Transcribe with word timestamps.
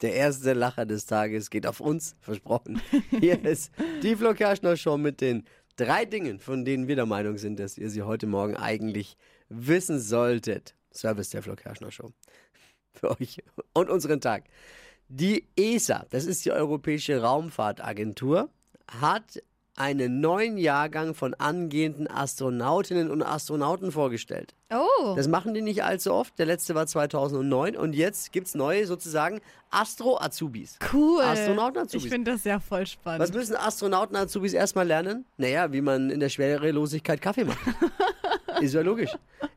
Der 0.00 0.14
erste 0.14 0.52
Lacher 0.52 0.86
des 0.86 1.06
Tages 1.06 1.50
geht 1.50 1.66
auf 1.66 1.80
uns, 1.80 2.14
versprochen. 2.20 2.80
Hier 3.18 3.44
ist 3.44 3.72
die 4.02 4.14
Flo 4.14 4.34
Kerschner 4.34 4.76
Show 4.76 4.96
mit 4.96 5.20
den 5.20 5.44
drei 5.76 6.04
Dingen, 6.04 6.38
von 6.38 6.64
denen 6.64 6.88
wir 6.88 6.96
der 6.96 7.06
Meinung 7.06 7.38
sind, 7.38 7.58
dass 7.58 7.78
ihr 7.78 7.90
sie 7.90 8.02
heute 8.02 8.26
Morgen 8.26 8.56
eigentlich 8.56 9.16
wissen 9.48 9.98
solltet. 9.98 10.74
Service 10.92 11.30
der 11.30 11.42
Flo 11.42 11.56
Kerschner 11.56 11.90
Show. 11.90 12.12
Für 12.92 13.18
euch 13.20 13.42
und 13.72 13.90
unseren 13.90 14.20
Tag. 14.20 14.44
Die 15.08 15.46
ESA, 15.56 16.04
das 16.10 16.26
ist 16.26 16.44
die 16.44 16.52
Europäische 16.52 17.22
Raumfahrtagentur, 17.22 18.50
hat 18.86 19.42
einen 19.78 20.20
neuen 20.20 20.58
Jahrgang 20.58 21.14
von 21.14 21.34
angehenden 21.34 22.10
Astronautinnen 22.10 23.10
und 23.10 23.22
Astronauten 23.22 23.92
vorgestellt. 23.92 24.54
Oh. 24.70 25.14
Das 25.14 25.28
machen 25.28 25.54
die 25.54 25.62
nicht 25.62 25.84
allzu 25.84 26.12
oft. 26.12 26.38
Der 26.38 26.46
letzte 26.46 26.74
war 26.74 26.86
2009 26.86 27.76
und 27.76 27.94
jetzt 27.94 28.32
gibt's 28.32 28.54
neue 28.54 28.86
sozusagen 28.86 29.40
Astro-Azubis. 29.70 30.78
Cool. 30.92 31.22
Astronauten-Azubis. 31.22 32.04
Ich 32.04 32.10
finde 32.10 32.32
das 32.32 32.44
ja 32.44 32.58
voll 32.58 32.86
spannend. 32.86 33.20
Was 33.20 33.32
müssen 33.32 33.56
Astronauten-Azubis 33.56 34.52
erstmal 34.52 34.86
lernen? 34.86 35.24
Naja, 35.36 35.72
wie 35.72 35.80
man 35.80 36.10
in 36.10 36.20
der 36.20 36.28
Schwerelosigkeit 36.28 37.20
Kaffee 37.22 37.44
macht. 37.44 37.58
Ist 38.60 38.74
ja 38.74 38.82
logisch. 38.82 39.10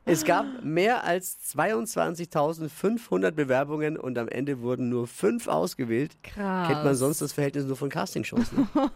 Es 0.04 0.24
gab 0.24 0.46
mehr 0.62 1.04
als 1.04 1.38
22.500 1.54 3.30
Bewerbungen 3.32 3.96
und 3.96 4.18
am 4.18 4.28
Ende 4.28 4.60
wurden 4.60 4.88
nur 4.88 5.06
fünf 5.06 5.48
ausgewählt. 5.48 6.12
Krass. 6.22 6.68
Kennt 6.68 6.84
man 6.84 6.94
sonst 6.94 7.20
das 7.20 7.32
Verhältnis 7.32 7.64
nur 7.64 7.76
von 7.76 7.88
Castingshows. 7.88 8.52
Ne? 8.52 8.68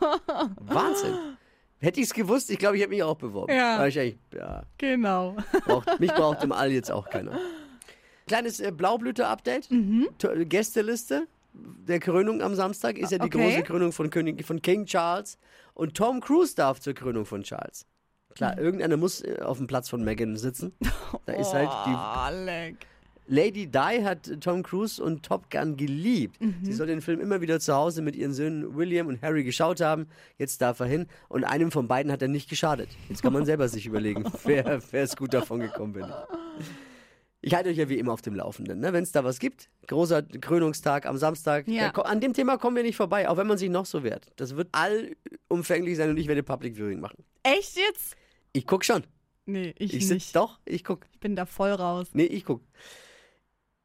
Wahnsinn. 0.60 1.14
Hätte 1.78 2.00
ich 2.00 2.06
es 2.06 2.14
gewusst, 2.14 2.50
ich 2.50 2.58
glaube, 2.58 2.76
ich 2.76 2.82
hätte 2.82 2.90
mich 2.90 3.02
auch 3.02 3.16
beworben. 3.16 3.52
Ja. 3.52 3.86
Ich 3.86 3.94
ja, 3.96 4.62
Genau. 4.78 5.36
braucht, 5.66 6.00
mich 6.00 6.10
braucht 6.14 6.42
im 6.42 6.52
All 6.52 6.70
jetzt 6.72 6.90
auch 6.90 7.08
keiner. 7.10 7.38
Kleines 8.26 8.60
äh, 8.60 8.72
Blaublüte-Update. 8.72 9.68
To- 10.18 10.28
Gästeliste 10.46 11.26
der 11.52 12.00
Krönung 12.00 12.42
am 12.42 12.54
Samstag 12.54 12.98
ist 12.98 13.12
ja 13.12 13.18
die 13.18 13.24
Okay. 13.26 13.50
große 13.50 13.62
Krönung 13.62 13.92
von, 13.92 14.10
König, 14.10 14.44
von 14.44 14.60
King 14.60 14.84
Charles. 14.86 15.38
Und 15.74 15.94
Tom 15.96 16.20
Cruise 16.20 16.54
darf 16.54 16.80
zur 16.80 16.94
Krönung 16.94 17.24
von 17.26 17.42
Charles. 17.42 17.86
Klar, 18.36 18.58
irgendeiner 18.58 18.96
muss 18.96 19.22
äh, 19.22 19.40
auf 19.42 19.58
dem 19.58 19.66
Platz 19.66 19.88
von 19.88 20.04
Meghan 20.04 20.36
sitzen. 20.36 20.72
Da 21.26 21.32
ist 21.32 21.52
halt 21.52 21.68
die 21.86 21.90
Oh, 21.94 22.44
leck. 22.44 22.76
Lady 23.28 23.66
Di 23.66 24.04
hat 24.04 24.40
Tom 24.40 24.62
Cruise 24.62 25.02
und 25.02 25.24
Top 25.26 25.50
Gun 25.50 25.76
geliebt. 25.76 26.40
Mhm. 26.40 26.54
Sie 26.62 26.72
soll 26.72 26.86
den 26.86 27.00
Film 27.00 27.18
immer 27.20 27.40
wieder 27.40 27.58
zu 27.58 27.74
Hause 27.74 28.00
mit 28.00 28.14
ihren 28.14 28.32
Söhnen 28.32 28.76
William 28.76 29.08
und 29.08 29.20
Harry 29.20 29.42
geschaut 29.42 29.80
haben. 29.80 30.06
Jetzt 30.38 30.62
darf 30.62 30.78
er 30.78 30.86
hin. 30.86 31.06
Und 31.28 31.42
einem 31.42 31.72
von 31.72 31.88
beiden 31.88 32.12
hat 32.12 32.22
er 32.22 32.28
nicht 32.28 32.48
geschadet. 32.48 32.88
Jetzt 33.08 33.22
kann 33.24 33.32
man 33.32 33.44
selber 33.46 33.66
sich 33.68 33.84
überlegen, 33.84 34.24
wer, 34.44 34.80
wer 34.92 35.02
ist 35.02 35.16
gut 35.16 35.34
davon 35.34 35.58
gekommen 35.58 35.94
bin. 35.94 36.06
Ich 37.40 37.52
halte 37.54 37.68
euch 37.70 37.76
ja 37.76 37.88
wie 37.88 37.98
immer 37.98 38.12
auf 38.12 38.22
dem 38.22 38.34
Laufenden. 38.36 38.78
Ne? 38.78 38.92
Wenn 38.92 39.02
es 39.02 39.10
da 39.12 39.24
was 39.24 39.38
gibt, 39.40 39.70
großer 39.88 40.22
Krönungstag 40.22 41.06
am 41.06 41.16
Samstag, 41.16 41.66
Ja. 41.66 41.90
da 41.90 42.02
an 42.02 42.20
dem 42.20 42.32
Thema 42.32 42.58
kommen 42.58 42.76
wir 42.76 42.82
nicht 42.84 42.96
vorbei, 42.96 43.28
auch 43.28 43.36
wenn 43.36 43.46
man 43.48 43.58
sich 43.58 43.70
noch 43.70 43.86
so 43.86 44.04
wehrt. 44.04 44.28
Das 44.36 44.54
wird 44.56 44.68
allumfänglich 45.48 45.96
sein 45.96 46.10
und 46.10 46.16
ich 46.16 46.28
werde 46.28 46.42
Public 46.42 46.76
Viewing 46.76 47.00
machen. 47.00 47.24
Echt 47.42 47.76
jetzt? 47.76 48.16
Ich 48.56 48.66
guck 48.66 48.84
schon. 48.86 49.04
Nee, 49.44 49.74
ich, 49.78 49.92
Ich 49.94 50.08
nicht. 50.08 50.34
doch, 50.34 50.58
ich 50.64 50.82
guck. 50.82 51.06
Ich 51.12 51.20
bin 51.20 51.36
da 51.36 51.44
voll 51.44 51.70
raus. 51.72 52.08
Nee, 52.14 52.24
ich 52.24 52.44
guck. 52.46 52.62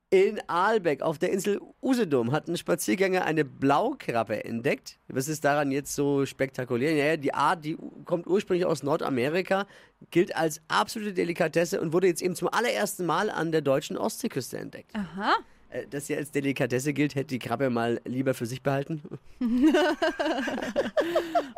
In 0.09 0.41
Aalbeck 0.47 1.01
auf 1.01 1.19
der 1.19 1.31
Insel 1.31 1.61
Usedom 1.81 2.31
hat 2.31 2.47
ein 2.47 2.57
Spaziergänger 2.57 3.23
eine 3.25 3.43
Blaukrabbe 3.45 4.43
entdeckt. 4.45 4.97
Was 5.07 5.27
ist 5.27 5.43
daran 5.43 5.71
jetzt 5.71 5.93
so 5.93 6.25
spektakulär? 6.25 6.93
Naja, 6.93 7.17
die 7.17 7.33
Art, 7.33 7.63
die 7.65 7.77
kommt 8.05 8.27
ursprünglich 8.27 8.65
aus 8.65 8.81
Nordamerika, 8.83 9.67
gilt 10.09 10.35
als 10.35 10.61
absolute 10.69 11.13
Delikatesse 11.13 11.79
und 11.81 11.91
wurde 11.93 12.07
jetzt 12.07 12.21
eben 12.21 12.35
zum 12.35 12.47
allerersten 12.47 13.05
Mal 13.05 13.29
an 13.29 13.51
der 13.51 13.61
deutschen 13.61 13.97
Ostseeküste 13.97 14.57
entdeckt. 14.57 14.95
Aha. 14.95 15.33
Äh, 15.71 15.87
Dass 15.87 16.07
sie 16.07 16.15
als 16.15 16.31
Delikatesse 16.31 16.93
gilt, 16.93 17.15
hätte 17.15 17.27
die 17.27 17.39
Krabbe 17.39 17.69
mal 17.69 17.99
lieber 18.05 18.33
für 18.33 18.45
sich 18.45 18.61
behalten. 18.61 19.01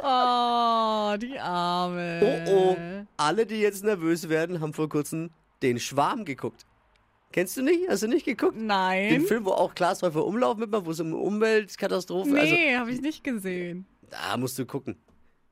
Oh, 0.05 1.15
die 1.17 1.39
Arme. 1.39 2.43
Oh 2.47 2.51
oh, 2.51 2.77
alle, 3.15 3.45
die 3.45 3.55
jetzt 3.55 3.85
nervös 3.85 4.27
werden, 4.27 4.59
haben 4.59 4.73
vor 4.73 4.89
kurzem 4.89 5.29
den 5.61 5.79
Schwarm 5.79 6.25
geguckt. 6.25 6.65
Kennst 7.31 7.55
du 7.55 7.61
nicht? 7.61 7.87
Hast 7.87 8.03
du 8.03 8.07
nicht 8.07 8.25
geguckt? 8.25 8.57
Den 8.57 8.67
Nein. 8.67 9.21
Film, 9.21 9.45
wo 9.45 9.51
auch 9.51 9.73
Klaas 9.73 10.01
Häufer 10.01 10.25
Umlauf 10.25 10.57
mitmacht, 10.57 10.85
wo 10.85 10.91
es 10.91 10.99
um 10.99 11.13
Umweltkatastrophen 11.13 12.35
also 12.37 12.53
Nee, 12.53 12.75
habe 12.75 12.91
ich 12.91 13.01
nicht 13.01 13.23
gesehen. 13.23 13.85
Da 14.09 14.35
musst 14.37 14.59
du 14.59 14.65
gucken. 14.65 14.97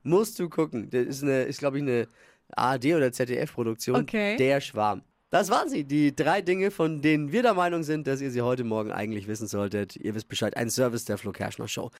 Musst 0.02 0.38
du 0.38 0.48
gucken. 0.48 0.90
Das 0.90 1.06
ist, 1.06 1.22
eine, 1.22 1.44
ist 1.44 1.58
glaube 1.58 1.78
ich, 1.78 1.82
eine 1.82 2.06
ARD- 2.54 2.94
oder 2.94 3.10
ZDF-Produktion. 3.10 3.96
Okay. 4.02 4.36
Der 4.36 4.60
Schwarm. 4.60 5.02
Das 5.32 5.48
waren 5.48 5.70
sie, 5.70 5.84
die 5.84 6.14
drei 6.14 6.42
Dinge, 6.42 6.70
von 6.70 7.00
denen 7.00 7.32
wir 7.32 7.40
der 7.40 7.54
Meinung 7.54 7.84
sind, 7.84 8.06
dass 8.06 8.20
ihr 8.20 8.30
sie 8.30 8.42
heute 8.42 8.64
Morgen 8.64 8.92
eigentlich 8.92 9.28
wissen 9.28 9.46
solltet. 9.46 9.96
Ihr 9.96 10.14
wisst 10.14 10.28
Bescheid, 10.28 10.58
ein 10.58 10.68
Service 10.68 11.06
der 11.06 11.16
Flo 11.16 11.32
Kerschner 11.32 11.68
Show. 11.68 11.90